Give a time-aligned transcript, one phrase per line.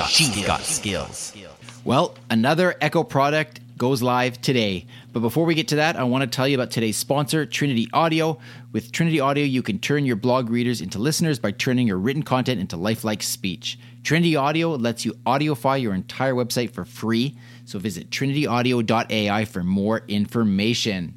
[0.00, 0.46] got, She's skills.
[0.46, 1.36] got skills.
[1.84, 4.86] Well, another Echo product goes live today.
[5.12, 7.88] But before we get to that, I want to tell you about today's sponsor, Trinity
[7.94, 8.38] Audio.
[8.72, 12.22] With Trinity Audio, you can turn your blog readers into listeners by turning your written
[12.22, 13.78] content into lifelike speech.
[14.02, 17.36] Trinity Audio lets you audioify your entire website for free.
[17.64, 21.14] So visit trinityaudio.ai for more information.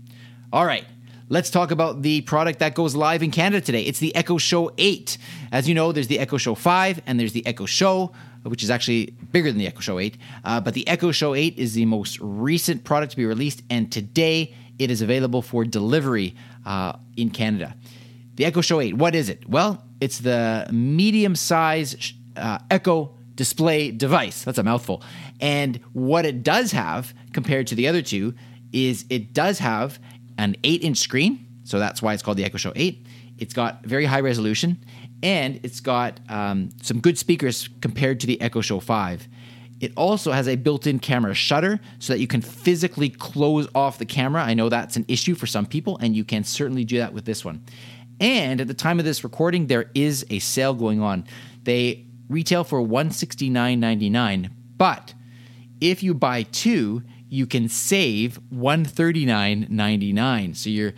[0.54, 0.86] All right,
[1.30, 3.82] let's talk about the product that goes live in Canada today.
[3.84, 5.18] It's the Echo Show 8.
[5.52, 8.14] As you know, there's the Echo Show 5 and there's the Echo Show
[8.44, 10.18] which is actually bigger than the Echo Show 8.
[10.44, 13.92] Uh, but the Echo Show 8 is the most recent product to be released, and
[13.92, 17.76] today it is available for delivery uh, in Canada.
[18.36, 19.48] The Echo Show 8, what is it?
[19.48, 24.44] Well, it's the medium size uh, Echo display device.
[24.44, 25.04] That's a mouthful.
[25.40, 28.34] And what it does have compared to the other two
[28.72, 30.00] is it does have
[30.38, 31.46] an 8 inch screen.
[31.64, 33.06] So that's why it's called the Echo Show 8.
[33.38, 34.84] It's got very high resolution
[35.24, 39.28] and it's got um, some good speakers compared to the Echo Show 5.
[39.80, 43.98] It also has a built in camera shutter so that you can physically close off
[43.98, 44.44] the camera.
[44.44, 47.26] I know that's an issue for some people, and you can certainly do that with
[47.26, 47.64] this one.
[48.20, 51.26] And at the time of this recording, there is a sale going on.
[51.64, 55.14] They retail for $169.99, but
[55.82, 60.56] if you buy two, you can save $139.99.
[60.56, 60.94] So you're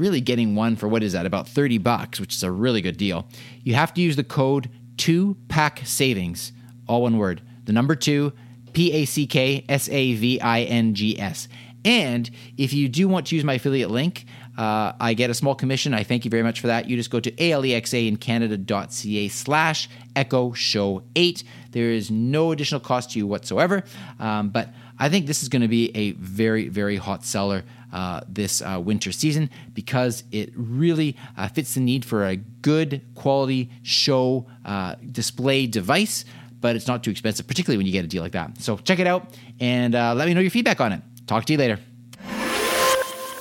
[0.00, 2.96] really getting one for what is that, about 30 bucks, which is a really good
[2.96, 3.28] deal.
[3.62, 6.52] You have to use the code 2 pack savings,
[6.88, 7.42] all one word.
[7.66, 8.32] The number 2
[8.72, 11.46] P A C K S A V I N G S.
[11.84, 14.24] And if you do want to use my affiliate link,
[14.60, 15.94] uh, I get a small commission.
[15.94, 16.86] I thank you very much for that.
[16.86, 21.44] You just go to alexaincanada.ca slash echo show 8.
[21.70, 23.84] There is no additional cost to you whatsoever.
[24.18, 28.20] Um, but I think this is going to be a very, very hot seller uh,
[28.28, 33.70] this uh, winter season because it really uh, fits the need for a good quality
[33.82, 36.26] show uh, display device,
[36.60, 38.60] but it's not too expensive, particularly when you get a deal like that.
[38.60, 41.00] So check it out and uh, let me know your feedback on it.
[41.26, 41.78] Talk to you later.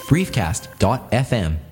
[0.09, 1.69] Briefcast.fm